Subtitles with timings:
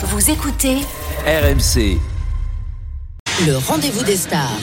[0.00, 0.76] Vous écoutez
[1.26, 1.98] RMC.
[3.46, 4.58] Le rendez-vous des stars.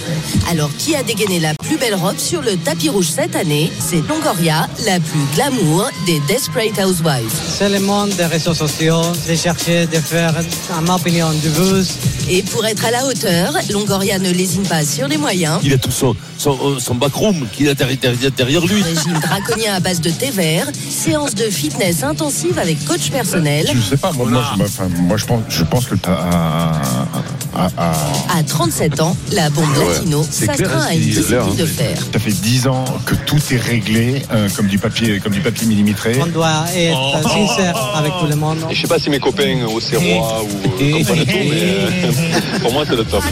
[0.49, 3.71] Alors, qui a dégainé la plus belle robe sur le tapis rouge cette année?
[3.79, 7.31] C'est Longoria, la plus glamour des Desperate Housewives.
[7.57, 10.33] C'est le monde des réseaux sociaux, de chercher de faire,
[10.77, 11.93] à ma opinion, du buzz.
[12.29, 15.59] Et pour être à la hauteur, Longoria ne lésine pas sur les moyens.
[15.63, 18.81] Il a tout son, son, son backroom qu'il a derrière, derrière lui.
[18.81, 23.69] Régime draconien à base de thé vert, séance de fitness intensive avec coach personnel.
[23.73, 26.81] Je sais pas, moi, moi, je, enfin, moi, je pense, je pense que t'as.
[27.55, 31.97] À- à- à- À 37 ans, la bombe latino s'astreint à une discipline de fer.
[32.13, 35.65] Ça fait 10 ans que tout est réglé euh, comme du papier, comme du papier
[35.67, 36.17] millimétré.
[36.21, 38.57] On doit être sincère avec tout le monde.
[38.69, 42.11] Et je sais pas si mes copains au Serrois ou euh, comprennent tout, mais euh,
[42.61, 43.23] pour moi c'est le top.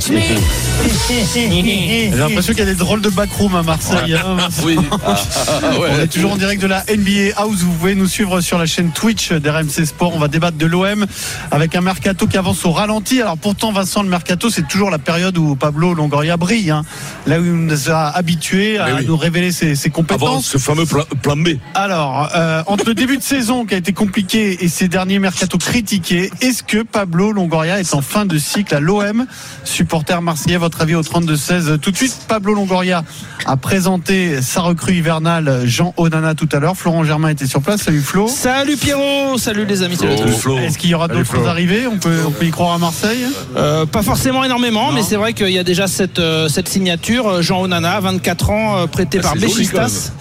[1.34, 4.14] J'ai l'impression qu'il y a des drôles de backroom à Marseille.
[4.16, 4.38] hein.
[4.64, 4.78] Oui.
[5.06, 5.16] Ah,
[5.48, 5.90] ah, ouais.
[5.98, 7.58] On est toujours en direct de la NBA House.
[7.60, 10.14] Vous pouvez nous suivre sur la chaîne Twitch d'RMC Sport.
[10.16, 11.06] On va débattre de l'OM
[11.52, 13.22] avec un mercato qui avance au ralenti.
[13.22, 16.70] Alors pourtant, Vincent, le mercato, c'est toujours la période où Pablo Longoria brille.
[16.70, 16.84] hein.
[17.26, 19.06] Là où il nous a habitués à oui.
[19.08, 20.46] nous révéler ses, ses Avant compétences.
[20.46, 21.50] ce fameux plan, plan B.
[21.74, 25.58] Alors, euh, entre le début de saison qui a été compliqué et ces derniers mercato
[25.58, 29.26] critiqués, est-ce que Pablo Longoria est en fin de cycle à l'OM
[29.64, 33.04] Supporter marseillais, votre avis au 32-16 Tout de suite, Pablo Longoria
[33.48, 36.78] a présenté sa recrue hivernale Jean Onana tout à l'heure.
[36.78, 37.82] Florent Germain était sur place.
[37.82, 38.28] Salut Flo.
[38.28, 39.96] Salut Pierrot, salut les amis.
[39.96, 40.18] salut.
[40.20, 40.58] Salut Flo.
[40.60, 41.88] Est-ce qu'il y aura d'autres arrivées?
[41.88, 43.26] On peut, on peut y croire à Marseille?
[43.58, 44.94] Euh, pas forcément énormément, Non.
[44.94, 47.28] mais c'est vrai qu'il y a déjà cette, euh, cette signature.
[47.28, 50.12] euh, Jean Onana, 24 ans, euh, prêté Ah, par Béchistas.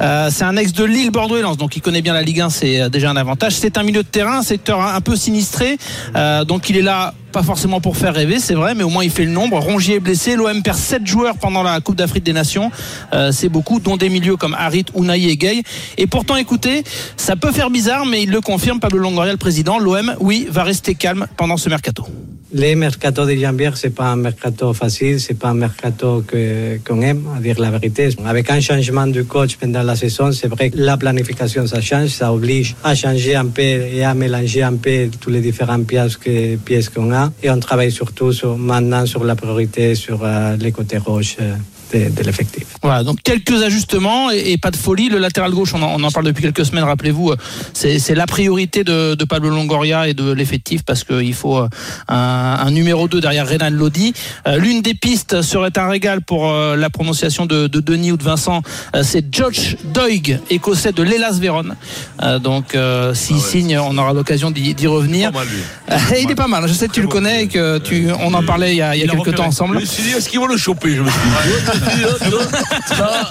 [0.00, 2.40] Euh, c'est un ex de Lille, Bordeaux et Lens, donc il connaît bien la Ligue
[2.40, 3.54] 1, c'est déjà un avantage.
[3.54, 5.78] C'est un milieu de terrain, un secteur un un peu sinistré,
[6.16, 7.14] euh, donc il est là.
[7.30, 9.58] Pas forcément pour faire rêver, c'est vrai, mais au moins il fait le nombre.
[9.60, 12.70] Rongier est blessé, l'OM perd 7 joueurs pendant la Coupe d'Afrique des Nations.
[13.12, 15.62] Euh, c'est beaucoup, dont des milieux comme Harit, Unai et Gay.
[15.98, 16.84] Et pourtant, écoutez,
[17.18, 19.78] ça peut faire bizarre, mais il le confirme, Pablo Longoria, le président.
[19.78, 22.06] L'OM, oui, va rester calme pendant ce mercato.
[22.50, 27.02] Les mercato de janvier, c'est pas un mercato facile, c'est pas un mercato que- qu'on
[27.02, 28.08] aime, à dire la vérité.
[28.24, 32.08] Avec un changement du coach pendant la saison, c'est vrai que la planification, ça change,
[32.08, 36.16] ça oblige à changer un peu et à mélanger un peu tous les différentes pièces
[36.16, 37.30] que- pièces qu'on a.
[37.42, 41.54] Et on travaille surtout sur, maintenant sur la priorité, sur euh, les côtés roches euh,
[41.92, 42.76] de, de l'effectif.
[42.88, 45.10] Voilà, donc quelques ajustements et, et pas de folie.
[45.10, 47.36] Le latéral gauche, on en, on en parle depuis quelques semaines, rappelez-vous, euh,
[47.74, 51.68] c'est la priorité de, de Pablo Longoria et de l'effectif parce qu'il faut euh,
[52.08, 52.16] un,
[52.64, 54.14] un numéro 2 derrière Renan Lodi.
[54.46, 58.16] Euh, L'une des pistes serait un régal pour euh, la prononciation de, de Denis ou
[58.16, 58.62] de Vincent,
[58.96, 61.76] euh, c'est Josh Doig, écossais de l'Elas Véron.
[62.22, 62.74] Euh, donc
[63.12, 65.30] s'il signe, on aura l'occasion d'y revenir.
[65.30, 66.22] Pas mal, lui.
[66.22, 68.42] Il est pas mal, je sais que tu le connais et que tu, on en
[68.42, 69.74] parlait il y a, il y a Il a quelques temps ensemble.
[69.74, 70.96] Je me suis dit, est-ce qu'ils vont le choper?
[70.96, 72.38] Je me suis dit,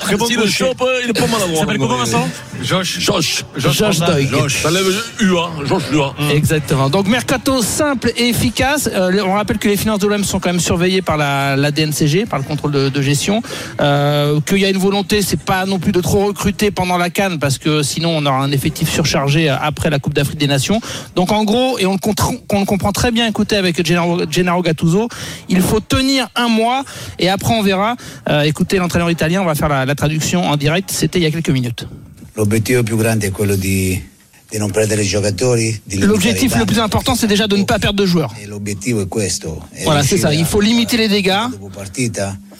[0.01, 2.27] Très bon si le chope, il est pas mal à Il s'appelle comment Vincent?
[2.61, 2.99] Josh.
[2.99, 3.43] Josh.
[3.55, 3.99] Josh.
[3.99, 4.27] Doig.
[4.29, 4.61] Josh.
[4.61, 4.85] Ça lève
[5.19, 5.49] UA.
[5.65, 6.13] Josh UA.
[6.33, 6.89] Exactement.
[6.89, 8.89] Donc mercato simple et efficace.
[8.91, 11.71] Euh, on rappelle que les finances de l'OM sont quand même surveillées par la, la
[11.71, 13.41] DNCG, par le contrôle de, de gestion.
[13.81, 17.09] Euh, Qu'il y a une volonté, c'est pas non plus de trop recruter pendant la
[17.09, 20.47] Cannes parce que sinon on aura un effectif surchargé euh, après la Coupe d'Afrique des
[20.47, 20.81] Nations.
[21.15, 24.61] Donc en gros, et on le, qu'on le comprend très bien, écoutez avec Gennaro, Gennaro
[24.61, 25.07] Gattuso,
[25.49, 26.83] il faut tenir un mois
[27.19, 27.95] et après on verra.
[28.29, 30.91] Euh, écoutez l'entraîneur italien, on va faire la, traduction en direct.
[30.91, 31.87] C'était il y a quelques minutes.
[32.35, 34.01] L'obiettivo più grande è quello di,
[34.49, 38.05] di non perdere giocatori, L'objectif le plus important, c'est déjà de ne pas perdre de
[38.05, 38.33] joueurs.
[38.33, 40.33] E Voilà, c'est ça.
[40.33, 41.47] Il faut limiter les dégâts.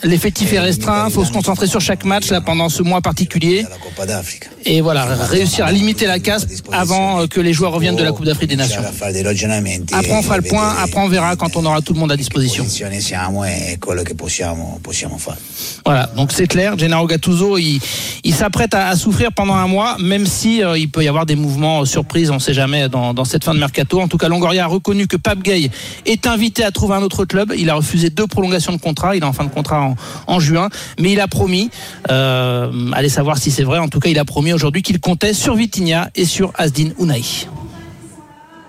[0.04, 3.66] L'effectif est restreint, il faut se concentrer sur chaque match là pendant ce mois particulier
[4.64, 8.12] et voilà réussir à limiter la casse avant euh, que les joueurs reviennent de la
[8.12, 8.82] Coupe d'Afrique des Nations.
[9.92, 12.12] Après on e fera le point, après on verra quand on aura tout le monde
[12.12, 12.64] à disposition.
[12.64, 12.68] e.
[15.84, 16.78] Voilà, donc c'est clair.
[16.78, 17.80] Gennaro Gattuso, il,
[18.24, 21.26] il s'apprête à, à souffrir pendant un mois, même si euh, il peut y avoir
[21.26, 24.00] des mouvements euh, surprises, on ne sait jamais dans, dans cette fin de mercato.
[24.02, 25.70] En tout cas, Longoria a reconnu que Pape Gay
[26.06, 27.54] est invité à trouver un autre club.
[27.58, 29.16] Il a refusé deux prolongations de contrat.
[29.16, 29.96] Il est en fin de contrat en,
[30.28, 31.70] en juin, mais il a promis.
[32.10, 33.80] Euh, allez savoir si c'est vrai.
[33.80, 37.22] En tout cas, il a promis aujourd'hui qu'il comptait sur Vitinha et sur Asdin Unai.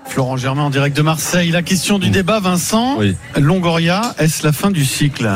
[0.06, 1.50] Florent Germain en direct de Marseille.
[1.50, 2.96] La question du débat, Vincent.
[2.98, 3.14] Oui.
[3.36, 5.30] Longoria, est-ce la fin du cycle?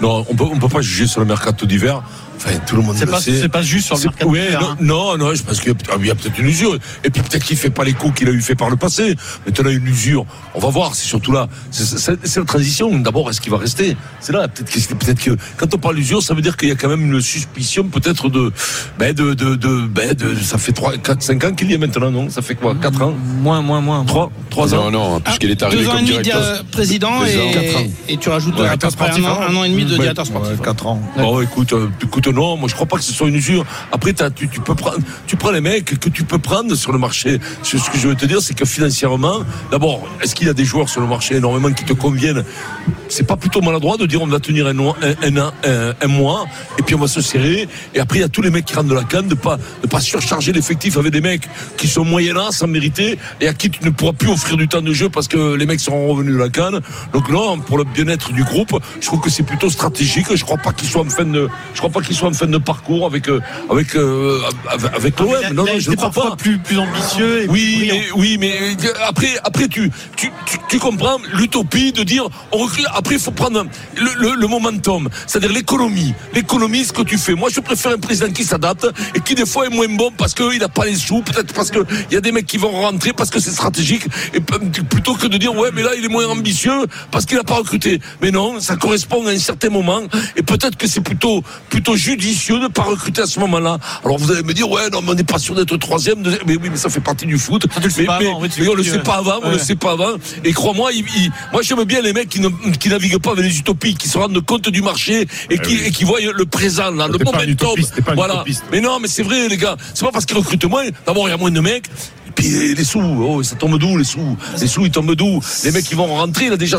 [0.00, 2.02] Non, on peut, on peut pas juger sur le mercato d'hiver.
[2.36, 3.40] Enfin, tout le monde C'est le pas, sait.
[3.40, 4.76] c'est pas juste sur le mercato ouais, hein.
[4.80, 6.74] non, non, je pense qu'il y a, ah, il y a peut-être une usure.
[7.04, 9.16] Et puis peut-être qu'il fait pas les coups qu'il a eu fait par le passé.
[9.46, 10.26] Maintenant, une usure.
[10.54, 10.94] On va voir.
[10.94, 11.48] C'est surtout là.
[11.70, 12.96] C'est- la transition.
[12.98, 13.96] D'abord, est-ce qu'il va rester?
[14.20, 14.48] C'est là.
[14.48, 16.88] Peut-être que, peut-être que quand on parle d'usure, ça veut dire qu'il y a quand
[16.88, 18.52] même une suspicion, peut-être de,
[18.98, 21.78] ben de, de, de, ben de, ça fait 3, 4, 5 ans qu'il y est
[21.78, 22.28] maintenant, non?
[22.30, 22.74] Ça fait quoi?
[22.80, 23.14] 4 ans?
[23.40, 24.04] Moins, moins, moins.
[24.04, 24.90] 3, 3 ans?
[24.90, 26.40] Non, non, puisqu'il est arrivé Deux ans et comme directeur.
[26.42, 27.42] euh, président Président,
[28.08, 29.96] et, et tu rajoutes Ouais, à peu près un an, un an et demi de
[29.96, 30.60] directeur sportif.
[30.62, 31.00] 4 ans.
[31.16, 33.64] Bon, écoute, euh, écoute, écoute, non, moi je crois pas que ce soit une usure.
[33.92, 37.38] Après, tu, peux prendre, tu prends les mecs que tu peux prendre sur le marché.
[37.62, 39.40] Ce que je veux te dire, c'est que financièrement,
[39.70, 42.44] d'abord, est-ce qu'il y a des joueurs sur le marché énormément qui te conviennent?
[43.08, 44.74] C'est pas plutôt maladroit de dire on va tenir un-
[46.00, 46.46] un mois,
[46.78, 47.68] et puis on va se serrer.
[47.94, 49.58] Et après, il y a tous les mecs qui rentrent de la canne, de pas,
[49.82, 53.70] de pas surcharger l'effectif avec des mecs qui sont moyennants, sans mériter, et à qui
[53.70, 56.34] tu ne pourras plus offrir du temps de jeu parce que les mecs seront revenus
[56.34, 56.80] de la canne.
[57.12, 60.26] Donc non, pour le bien-être du groupe, je trouve que c'est plutôt stratégique.
[60.34, 62.46] Je crois pas qu'ils soient en fin de, je crois pas qu'ils soient en fin
[62.46, 63.40] de parcours avec, euh,
[63.70, 64.40] avec, euh,
[64.70, 65.28] avec, avec l'OM.
[65.40, 66.36] Il a- Non, il je ne crois pas.
[66.36, 67.42] plus, plus ambitieux.
[67.44, 68.52] Et Oui, plus mais, oui, mais
[68.84, 72.86] euh, après, après tu, tu, tu, tu comprends l'utopie de dire on recrute.
[72.94, 73.64] Après, il faut prendre
[73.96, 76.14] le, le, le momentum, c'est-à-dire l'économie.
[76.34, 77.34] L'économie, ce que tu fais.
[77.34, 80.34] Moi, je préfère un président qui s'adapte et qui des fois est moins bon parce
[80.34, 83.12] qu'il n'a pas les sous, peut-être parce qu'il y a des mecs qui vont rentrer
[83.12, 84.04] parce que c'est stratégique,
[84.34, 87.44] et plutôt que de dire ouais, mais là, il est moins ambitieux parce qu'il n'a
[87.44, 88.00] pas recruté.
[88.22, 90.00] Mais non, ça correspond à un certain moment
[90.36, 93.78] et peut-être que c'est plutôt, plutôt judicieux de ne pas recruter à ce moment-là.
[94.04, 96.42] Alors vous allez me dire ouais, non, mais on n'est pas sûr d'être troisième, deuxième.
[96.46, 97.66] mais oui, mais ça fait partie du foot.
[97.82, 100.14] le sais mais, avant, on le dis, sait pas avant, on le sait pas avant.
[100.44, 100.90] Et crois-moi,
[101.52, 102.48] moi j'aime bien les mecs qui ne
[102.78, 105.90] qui naviguent pas avec les utopies, qui se rendent compte du marché et qui, et
[105.90, 107.74] qui voient le présent, là, le pas un momentum.
[108.14, 108.44] Voilà.
[108.72, 109.76] Mais non, mais c'est vrai, les gars.
[109.94, 110.84] C'est pas parce qu'ils recrutent moins.
[111.06, 111.90] D'abord, il y a moins de mecs.
[112.38, 114.36] Et puis les sous, oh, ça tombe d'où les sous?
[114.60, 115.40] Les sous, ils tombent d'où?
[115.64, 116.46] Les mecs, ils vont rentrer.
[116.46, 116.76] Il a déjà,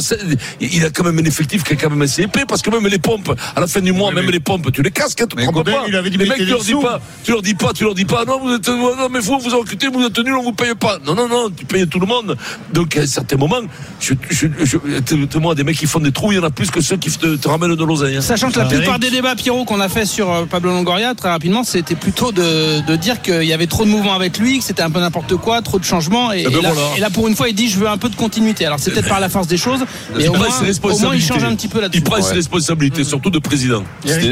[0.62, 2.86] il a quand même un effectif qui est quand même assez épais parce que même
[2.88, 5.16] les pompes, à la fin du mois, Oui, même mais- les pompes, tu les casses,
[5.20, 5.84] hein, tu pas?
[5.88, 7.96] il avait dit les mecs, tu leur dis pas, tu leur dis pas, tu leur
[7.96, 10.54] dis pas, non, vous êtes, non, mais vous, vous recrutez, vous êtes nuls, on vous
[10.54, 11.00] paye pas.
[11.06, 12.38] Non, non, non, tu payes tout le monde.
[12.74, 13.62] Donc, à un certain moment,
[14.00, 16.70] je, je, je, moi, des mecs qui font des trous, il y en a plus
[16.70, 18.18] que ceux qui te, te ramènent de l'oseille.
[18.18, 18.22] hein.
[18.22, 19.02] Sachant que la plupart Eric.
[19.02, 22.82] des débats, Pierrot, qu'on a fait sur euh, Pablo Longoria, très rapidement, c'était plutôt de,
[22.86, 25.36] de dire qu'il y avait trop de mouvements avec lui, que c'était un peu n'importe
[25.38, 26.32] quoi, trop de changements.
[26.34, 26.98] Et, et là, voilà.
[26.98, 28.66] et là, pour une fois, il dit je veux un peu de continuité.
[28.66, 29.82] Alors, c'est peut-être par la force des choses,
[30.16, 32.00] mais Il au moins, ses au moins, il change un petit peu là-dessus.
[32.00, 33.84] Il prend ses responsabilités, surtout de président.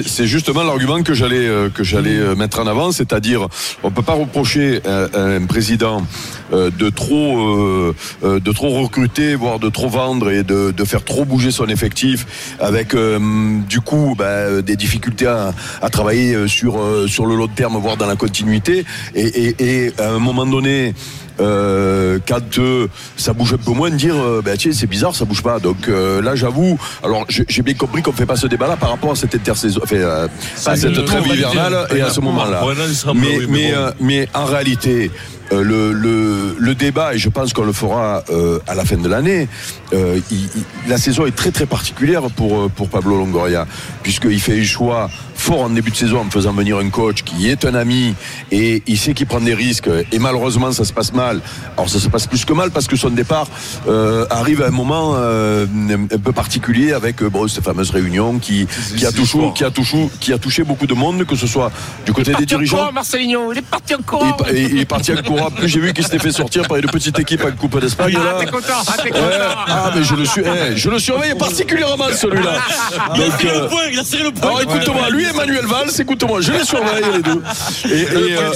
[0.05, 3.47] C'est justement l'argument que j'allais euh, que j'allais euh, mettre en avant, c'est-à-dire
[3.83, 6.01] on peut pas reprocher euh, à un président
[6.51, 11.03] de trop euh, euh, de trop recruter, voire de trop vendre et de, de faire
[11.03, 13.19] trop bouger son effectif, avec euh,
[13.67, 17.77] du coup bah, des difficultés à, à travailler euh, sur euh, sur le long terme,
[17.77, 20.93] voire dans la continuité, et, et, et à un moment donné.
[21.41, 22.87] Euh, quand euh,
[23.17, 25.59] ça bouge un peu moins, de dire euh, bah, tiens c'est bizarre ça bouge pas.
[25.59, 28.89] Donc euh, là j'avoue, alors j'ai bien compris qu'on fait pas ce débat là par
[28.89, 30.27] rapport à cette intersaison, enfin, euh,
[30.65, 32.61] à cette trêve hivernale et à ce moment-là.
[33.49, 35.11] Mais euh, mais en réalité.
[35.51, 38.97] Euh, le, le, le débat, et je pense qu'on le fera euh, à la fin
[38.97, 39.47] de l'année,
[39.93, 40.19] euh,
[40.87, 43.67] la saison est très très particulière pour, pour Pablo Longoria,
[44.03, 47.49] puisqu'il fait un choix fort en début de saison en faisant venir un coach qui
[47.49, 48.15] est un ami
[48.51, 51.41] et il sait qu'il prend des risques et malheureusement ça se passe mal.
[51.77, 53.47] Alors ça se passe plus que mal parce que son départ
[54.29, 55.67] arrive à un moment un
[56.23, 58.65] peu particulier avec bon, cette fameuse réunion qui,
[58.97, 59.53] qui, a touché, l'histoire.
[59.53, 61.71] qui, a touché, qui a touché beaucoup de monde, que ce soit
[62.05, 62.91] du côté des dirigeants.
[62.93, 64.37] Marcelinho, il est parti en courant.
[64.47, 65.34] est- il est parti en courant.
[65.55, 68.13] Plus j'ai vu qu'il s'était fait sortir par une petite équipe en Coupe d'Espagne.
[68.13, 68.37] là.
[69.05, 69.11] Eh,
[69.67, 72.53] ah, mais je le, suis, eh, je le surveille particulièrement celui-là.
[73.15, 74.47] Donc, euh, il a serré le point.
[74.49, 77.41] alors écoute-moi, lui Emmanuel Valls, écoute-moi, je les surveille les deux.
[77.85, 78.51] Et, et, euh,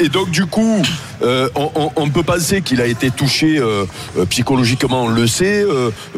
[0.00, 0.82] et- et donc du coup,
[1.22, 3.84] euh, on, peut penser qu'il a été touché euh,
[4.18, 5.64] euh, psychologiquement, on le sait,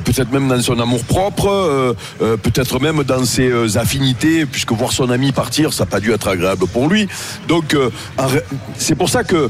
[0.05, 5.33] peut-être même dans son amour propre, peut-être même dans ses affinités, puisque voir son ami
[5.33, 7.09] partir, ça n'a pas dû être agréable pour lui.
[7.49, 7.77] Donc
[8.77, 9.49] c'est pour ça que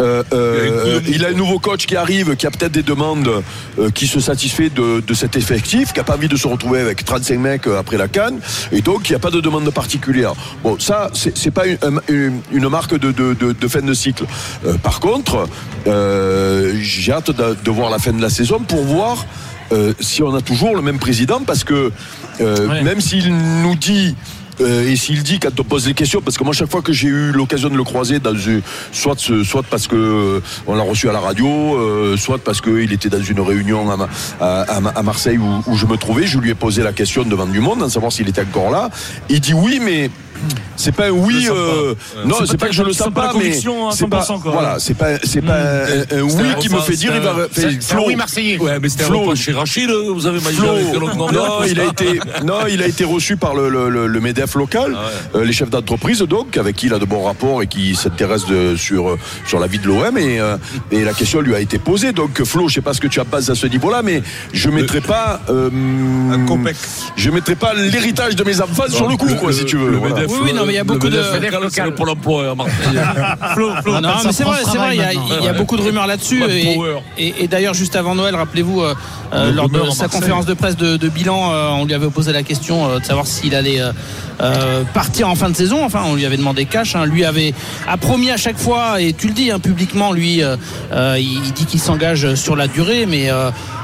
[0.00, 3.28] euh, euh, il a un nouveau coach qui arrive, qui a peut-être des demandes,
[3.78, 6.80] euh, qui se satisfait de, de cet effectif, qui n'a pas envie de se retrouver
[6.80, 8.38] avec 35 mecs après la canne,
[8.72, 10.32] et donc il n'y a pas de demande particulière.
[10.62, 11.78] Bon, ça, c'est pas une,
[12.08, 14.24] une- une marque de, de- de- de fin de cycle.
[14.82, 15.46] Par contre,
[15.86, 19.26] j'ai hâte de, voir la fin de la saison pour voir
[20.00, 21.92] si on a toujours le même président, parce que
[22.40, 22.82] Ouais.
[22.82, 23.28] même s'il
[23.62, 24.16] nous dit
[24.60, 26.92] euh, et s'il dit quand on pose des questions, parce que moi chaque fois que
[26.92, 28.62] j'ai eu l'occasion de le croiser, dans une-
[28.92, 32.60] soit, ce- soit parce que euh, on l'a reçu à la radio, euh, soit parce
[32.60, 34.08] qu'il était dans une réunion à, Ma-
[34.40, 37.22] à- à- à Marseille où, où je me trouvais, je lui ai posé la question
[37.24, 38.90] devant du monde, en savoir s'il était encore là.
[39.28, 40.10] Il dit oui, mais
[40.76, 41.46] c'est pas un oui.
[41.50, 41.94] euh,
[42.24, 44.52] non, C'est pas pas que je le sens pas mais à c'est pas 100%, quoi.
[44.52, 47.34] voilà, c'est pas c'est pas un, un C'est oui qui me fait dire il va
[47.80, 48.58] Flo, Marseillais.
[48.58, 49.20] Ouais, mais c'était un Flo.
[49.22, 50.38] repas chez Rachid, euh, vous avez
[51.32, 54.54] non, il a été, non, il a été reçu par le, le, le- le MEDEF
[54.54, 57.66] local, Ah euh, les chefs d'entreprise donc, avec qui il a de bons rapports et
[57.66, 58.42] qui s'intéresse
[58.76, 59.16] sur,
[59.46, 60.56] sur la vie de l'OM et, euh,
[60.90, 62.12] et la question lui a été posée.
[62.12, 64.68] Donc Flo, je sais pas ce que tu as pensé à ce niveau-là, mais je
[64.70, 65.70] mettrai pas, euh,
[67.16, 69.90] je mettrai pas l'héritage de mes enfants sur le coup, quoi, si tu veux.
[69.90, 70.00] Le.
[70.00, 72.10] MEDEF, Oui, oui, non, mais il y a beaucoup de- MEDEF local, c'est le Pôle
[72.10, 72.74] emploi à Marseille.
[73.54, 75.52] Flo, Flo, non, mais c'est vrai, c'est vrai, il y a, Travail il y a
[75.52, 76.42] beaucoup de rumeurs là-dessus.
[76.48, 76.96] Et, power.
[77.18, 78.94] et- et d'ailleurs, juste avant Noël, rappelez-vous, euh,
[79.32, 82.32] euh, lors de sa conférence de presse de, de bilan, euh, on lui avait posé
[82.32, 83.80] la question euh, de savoir s'il allait
[84.94, 85.84] partir en fin de saison.
[85.84, 86.94] Enfin, on lui avait demandé cash.
[86.96, 87.04] hein.
[87.04, 87.52] Lui avait
[87.88, 91.66] a promis à chaque fois, et tu le dis hein, publiquement, lui, il, il dit
[91.66, 93.28] qu'il s'engage sur la durée, mais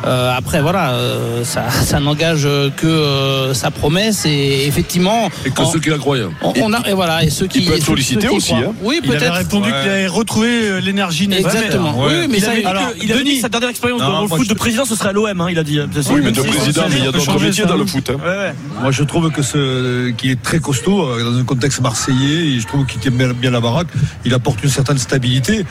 [0.05, 4.25] après, voilà, euh, ça, ça n'engage que sa promesse.
[4.27, 6.17] Et effectivement, Et que en- ceux qui la croient.
[6.43, 8.73] On, on a, et voilà, et ceux qui peut être sollicité aussi, hein.
[8.83, 9.35] Oui, Il avait peut-être.
[9.35, 11.55] répondu qu'il avait retrouvé euh, l'énergie nécessaire.
[11.63, 11.99] Exactement.
[11.99, 12.21] Ouais.
[12.23, 14.11] Oui, mais Il ça, avait- il- alors, il a dit Denis, sa dernière expérience Non,
[14.13, 15.81] dans le foot je- de président, ce serait à l'OM, hein, il a dit.
[15.81, 18.11] Oui, mais de président, mais il y a d'autres métiers dans le foot.
[18.11, 18.17] hein.
[18.23, 18.55] Ouais, ouais.
[18.83, 22.47] Moi, je trouve que ce, qu'il est très costaud euh, dans un contexte marseillais.
[22.57, 23.89] Et je trouve qu'il tient bien la baraque.
[24.25, 25.65] Il apporte une certaine stabilité.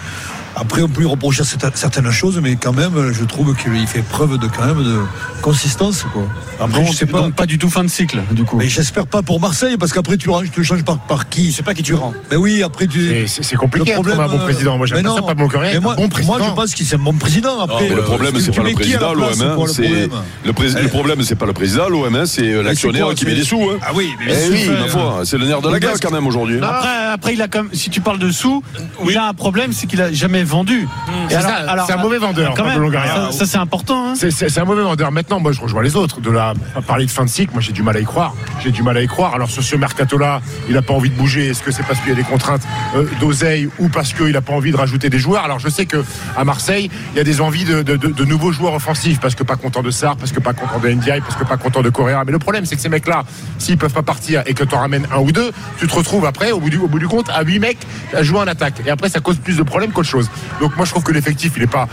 [0.55, 4.37] Après, on peut lui reprocher certaines- choses, mais quand même, je trouve qu'il fait preuve
[4.37, 4.99] de quand même de
[5.41, 6.05] consistance.
[6.13, 6.23] Quoi.
[6.59, 7.19] Après, donc, je sais pas.
[7.21, 8.57] donc pas du tout fin de cycle, du coup.
[8.57, 11.51] Mais j'espère pas pour Marseille, parce qu'après tu, tu le changes par, par qui?
[11.51, 12.13] Je sais pas qui tu rends.
[12.31, 13.27] Mais oui, après tu.
[13.27, 14.77] C'est- compliqué Le trouver un bon président.
[14.77, 15.15] Moi, j'aime pas non.
[15.15, 15.73] ça, pas rien.
[15.73, 16.37] Mais moi, bon président.
[16.37, 17.59] moi, je pense qu'il c'est un bon président.
[17.61, 19.29] Après, Mais le problème, c'est pas le président, l'OM.
[19.29, 20.09] le C'est problème?
[20.45, 23.61] le, pré- le problème, c'est pas le président, l'OM, c'est l'actionnaire qui met des sous.
[23.71, 23.77] hein.
[23.81, 24.73] Ah oui, mais Eh oui, sûr.
[24.73, 26.59] ma foi, c'est le nerf de la guerre quand même aujourd'hui.
[26.61, 28.63] Après, après, il a comme, si tu parles de sous,
[29.09, 30.87] il a un problème, c'est qu'il a jamais vendu.
[31.29, 33.15] Et C'est un mauvais vendeur, Quand Pablo même, Longoria.
[33.15, 34.09] ça, ça, c'est important.
[34.11, 34.13] Hein.
[34.15, 35.11] C'est- un mauvais vendeur.
[35.11, 36.21] Maintenant, moi, je rejoins les autres.
[36.21, 38.33] De la à parler de fin de cycle, moi, j'ai du mal à y croire.
[38.63, 39.33] J'ai du mal à y croire.
[39.35, 41.49] Alors, sur ce mercato-là, il n'a pas envie de bouger.
[41.49, 42.61] Est-ce que c'est parce qu'il y a des contraintes
[42.95, 45.43] euh, d'oseille ou parce qu'il n'a pas envie de rajouter des joueurs?
[45.43, 46.03] Alors, je sais que
[46.37, 49.35] à Marseille, il y a des envies de, de- de- de nouveaux joueurs offensifs parce
[49.35, 51.81] que pas content de Sarr, parce que pas content de NDI, parce que pas content
[51.81, 52.23] de Correa.
[52.25, 53.23] Mais le problème, c'est que ces mecs-là,
[53.59, 56.25] s'ils peuvent pas partir et que tu en ramènes un ou deux, tu te retrouves
[56.25, 57.77] après, au bout du, au bout du compte, à huit mecs
[58.13, 58.75] à jouer en attaque.
[58.85, 60.29] Et après, ça cause plus de problèmes qu'autre chose.
[60.59, 61.87] Donc, moi, je trouve que l'effectif, il est pas,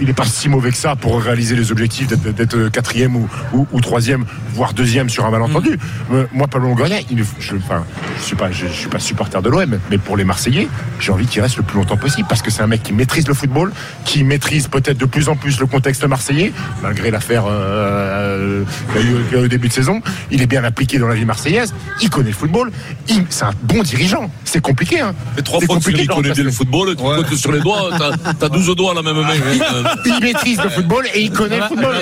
[0.00, 3.28] il est pas si mauvais que ça pour réaliser les objectifs d'être- d'être quatrième ou,
[3.52, 4.24] ou, ou troisième,
[4.54, 5.78] voire deuxième sur un malentendu.
[6.12, 7.84] Euh, Moi, Pablo Longoria, il, je, enfin,
[8.18, 10.68] je suis pas, je, je suis pas supporter de l'OM, mais pour les Marseillais,
[11.00, 13.26] j'ai envie qu'il reste le plus longtemps possible parce que c'est un mec qui maîtrise
[13.28, 13.72] le football,
[14.04, 16.52] qui maîtrise peut-être de plus en plus le contexte marseillais,
[16.82, 20.00] malgré l'affaire euh, qu'il y a eu- qu'il y a eu au début de saison.
[20.30, 21.74] Il est bien appliqué dans la vie marseillaise.
[22.02, 22.70] Il connaît le football.
[23.08, 24.30] Il- C'est un bon dirigeant.
[24.44, 25.00] C'est compliqué.
[25.00, 25.14] Hein.
[25.36, 27.52] Et trois C'est fois que compliqué il de connaît bien le football, tu comptes sur
[27.52, 29.28] les doigts, t'as- t'as 12 doigts à la même main.
[29.92, 29.96] hein.
[30.06, 31.94] Il maîtrise le football et il connaît le football.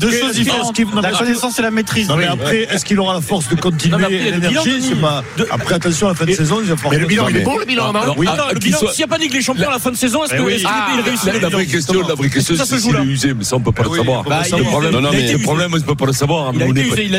[0.00, 0.78] Deux choses différentes.
[1.02, 2.08] La connaissance et la maîtrise.
[2.08, 5.74] Non, mais après, est-ce qu'il aura la force de continuer l'énergie bilan, C'est pas- Après,
[5.76, 6.92] attention, à la fin de saison, il va falloir.
[6.92, 9.04] Mais le bilan, il est bon, le bilan, Alors, Oui, ah, le bilan, s'il n'y
[9.04, 10.52] a pas de Ligue des Champions à la fin de saison, est-ce Eh que oui.
[10.54, 12.82] est-ce qu'il Ah, réussit la, le la vraie question, la vraie question, Ça c'est se
[12.82, 14.22] joue s'il est usé, mais ça on peut pas Ah le savoir.
[14.24, 16.52] le problème, Non, non, le mais- problème, on peut pas le savoir.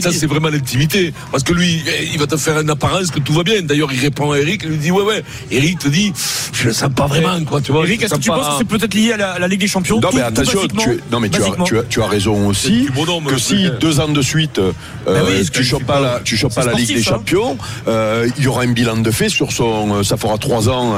[0.01, 1.83] Ça c'est vraiment l'intimité, parce que lui,
[2.13, 3.61] il va te faire une apparence que tout va bien.
[3.61, 5.23] D'ailleurs, il répond à Eric, il lui dit ouais ouais.
[5.51, 6.11] Eric te dit,
[6.53, 7.61] je le sens pas vraiment, quoi.
[7.61, 7.83] Tu vois.
[7.85, 9.99] Eric, est-ce que tu penses que c'est peut-être lié à la, la Ligue des Champions
[9.99, 11.65] Non tout- mais attention, tu, es- non mais tu as, Basiquement.
[11.65, 14.71] tu as, tu as raison aussi bonhomme, que si deux ans de suite euh,
[15.07, 17.11] oui, c'est tu chopes pas la, tu chopes pas la Ligue sportif, des ça.
[17.11, 20.69] Champions, euh, il y aura un bilan de fait sur son, euh, ça fera trois
[20.69, 20.93] ans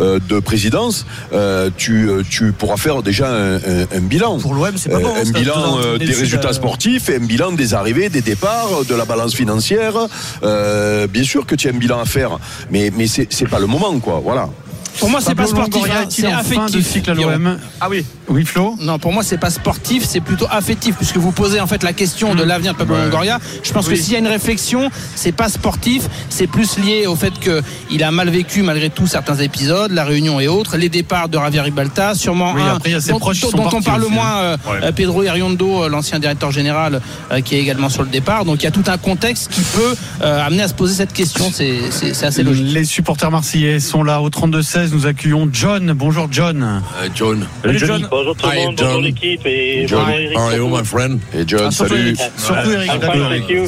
[0.00, 1.04] euh, de présidence,
[1.76, 4.38] tu, tu pourras faire déjà un, un- un bilan.
[4.38, 5.12] Pour l'OM, c'est pas bon.
[5.14, 9.34] Un bilan des résultats sportifs et un bilan des arrivées, des départs, de la balance
[9.34, 9.94] financière.
[10.42, 12.38] Euh, bien sûr que tu as un bilan à faire,
[12.70, 14.20] mais, mais c'est pas le moment, quoi.
[14.22, 14.48] Voilà.
[14.98, 16.86] Pour moi, c'est pas sportif, hein, c'est en fin de affectif.
[16.86, 17.30] cycle à Pierrot.
[17.32, 18.04] l'OM Ah oui.
[18.28, 21.66] Oui, Flo Non, pour moi, c'est pas sportif, c'est plutôt affectif, puisque vous posez en
[21.66, 23.38] fait la question de l'avenir de Pablo Longoria.
[23.62, 27.16] Je pense que s'il y a une réflexion, c'est pas sportif, c'est plus lié au
[27.16, 31.28] fait qu'il a mal vécu malgré tout certains épisodes, la réunion et autres, les départs
[31.28, 33.50] de Javier Ribalta, sûrement Oui, un après, il y a ses dont, proches qui dont-
[33.50, 37.00] sont dont on parle aussi, moins, euh, euh, Pedro Iriondo, euh, l'ancien directeur général,
[37.32, 38.44] euh, qui est également sur le départ.
[38.44, 41.12] Donc il y a tout un contexte qui peut euh, amener à se poser cette
[41.12, 41.50] question.
[41.52, 42.66] C'est assez logique.
[42.72, 44.30] Les supporters marseillais sont là au
[44.86, 44.92] 32-16.
[44.94, 45.92] Nous accueillons John.
[45.94, 46.62] Bonjour John.
[46.62, 47.46] Euh, John.
[47.62, 48.08] Salut, John.
[48.10, 49.02] Bonjour tout le monde, bonjour John.
[49.02, 50.00] l'équipe et John.
[50.04, 50.36] bonjour Eric.
[50.38, 51.20] How are you, my friend?
[51.34, 52.06] Et John, Ah, surtout salut.
[52.08, 52.20] Eric.
[52.36, 53.48] Surtout Eric.
[53.48, 53.64] You.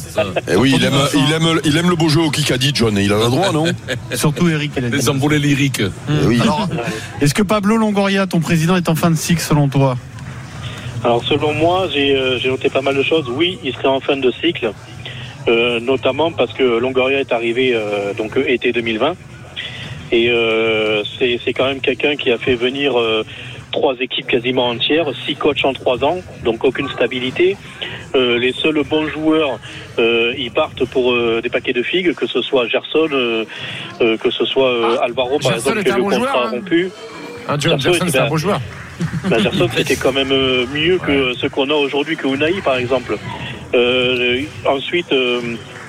[0.50, 2.96] Eh oui, il aime, il aime, il aime le beau jeu au Kikadi, John.
[2.98, 3.66] Et il a le droit, non
[4.14, 4.72] Surtout Eric.
[4.76, 4.96] il a dit.
[4.96, 5.82] Les envolées lyriques.
[6.08, 6.40] Eh oui.
[7.20, 9.96] Est-ce que Pablo Longoria, ton président, est en fin de cycle selon toi?
[11.02, 13.26] Alors selon moi, j'ai euh, j'ai noté pas mal de choses.
[13.28, 14.72] Oui, il serait en fin de cycle,
[15.48, 19.12] euh, notamment parce que Longoria est arrivé euh, donc été 2020
[20.12, 23.24] et euh, c'est c'est quand même quelqu'un qui a fait venir euh,
[23.72, 27.56] trois équipes quasiment entières, six coachs en trois ans, donc aucune stabilité.
[28.14, 29.58] Euh, les seuls bons joueurs,
[29.98, 33.44] euh, ils partent pour euh, des paquets de figues, que ce soit Gerson, euh,
[34.00, 36.50] euh, que ce soit euh, Alvaro par Gerson exemple, a le bon contrat joueur, hein.
[36.50, 36.90] rompu.
[37.48, 38.60] John Gerson, Gerson, c'est ben, un beau joueur.
[39.28, 42.76] Ben, Gerson, c'était quand même euh, mieux que ce qu'on a aujourd'hui que Unai, par
[42.76, 43.16] exemple.
[43.74, 45.40] Euh, ensuite, euh,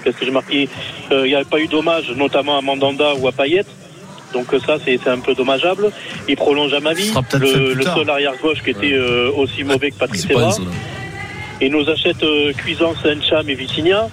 [0.04, 0.68] qu'est-ce que j'ai marqué?
[1.12, 3.66] Euh, Il n'y a pas eu d'hommage, notamment à Mandanda ou à Payet.
[4.36, 5.92] Donc euh, ça, c'est un peu dommageable.
[6.28, 10.22] Il prolonge à fait le, le seul arrière-gauche qui était euh, aussi mauvais que Patrick
[10.22, 10.58] ça.
[11.62, 14.10] Et nous achète euh, Cuisance, Encham et Vitinha.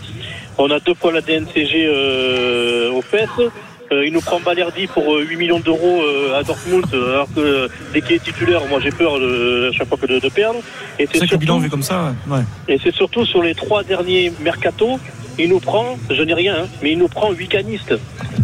[0.58, 3.50] On a deux fois la DNCG euh, aux fesses.
[3.92, 7.28] Euh, il nous prend Balerdi pour euh, 8 millions d'euros euh, à Dortmund, euh, alors
[7.34, 10.28] que dès qu'il est titulaire, moi j'ai peur de, à chaque fois que de, de
[10.28, 10.60] perdre.
[10.98, 12.40] Et C'est le bilan vu comme ça, ouais.
[12.68, 14.98] et c'est surtout sur les trois derniers mercato,
[15.38, 17.94] il nous prend, je n'ai rien, hein, mais il nous prend huit canistes.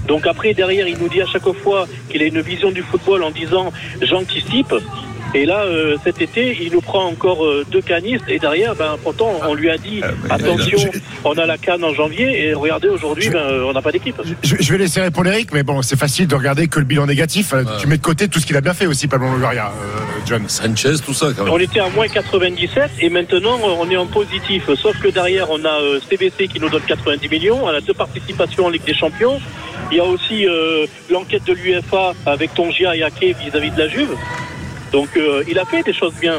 [0.06, 3.22] Donc après, derrière, il nous dit à chaque fois qu'il a une vision du football
[3.22, 4.74] en disant j'anticipe.
[5.34, 8.24] Et là, euh, cet été, il nous prend encore euh, deux canistes.
[8.28, 10.78] Et derrière, ben, pourtant, on lui a dit attention,
[11.24, 12.46] on a la canne en janvier.
[12.46, 14.16] Et regardez, aujourd'hui, ben, euh, on n'a pas d'équipe.
[14.42, 17.06] Je, je vais laisser répondre Eric, mais bon, c'est facile de regarder que le bilan
[17.06, 17.52] négatif.
[17.80, 20.48] Tu mets de côté tout ce qu'il a bien fait aussi, Pablo Longoria, euh, John.
[20.48, 21.52] Sanchez, tout ça, quand même.
[21.52, 24.72] On était à moins 97 et maintenant euh, on est en positif.
[24.74, 27.94] Sauf que derrière on a euh, CBC qui nous donne 90 millions, on a deux
[27.94, 29.40] participations en Ligue des Champions.
[29.90, 33.88] Il y a aussi euh, l'enquête de l'UFA avec Tongia et Ake vis-à-vis de la
[33.88, 34.14] Juve.
[34.92, 36.38] Donc euh, il a fait des choses bien.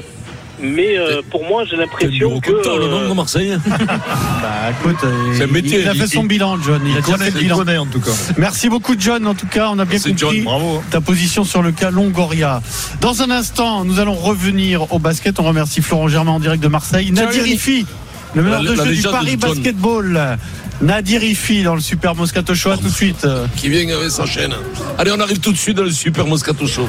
[0.62, 2.51] Mais euh, pour moi j'ai l'impression que...
[2.51, 3.58] Le nom de Marseille.
[4.41, 4.98] Bah, écoute,
[5.36, 5.82] C'est un il- métier.
[5.82, 6.82] il a fait son Il- bilan, John.
[6.86, 7.58] Il, a déjà fait le Il bilan.
[7.58, 8.12] connaît en tout cas.
[8.38, 9.25] Merci beaucoup, John.
[9.27, 10.84] En tout cas, on a bien compris John, bravo.
[10.91, 12.62] ta position sur le cas Longoria.
[13.01, 15.39] Dans un instant, nous allons revenir au basket.
[15.39, 17.12] On remercie Florent Germain en direct de Marseille.
[17.12, 17.86] Nadir Rifi,
[18.34, 19.38] le meneur La- de la jeu du Paris.
[19.38, 20.38] Basketball.
[20.82, 22.72] Nadir Rifi dans le Super Moscato Show.
[22.72, 23.25] À tout de suite.
[23.58, 24.53] Qui vient avec sa chaîne.
[24.98, 26.88] Allez, on arrive tout de suite dans le Super Moscato Show.